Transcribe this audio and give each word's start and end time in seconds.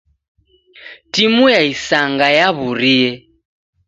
Timu 1.13 1.43
ya 1.53 1.61
isanga 1.73 2.27
yaw'urie. 2.37 3.09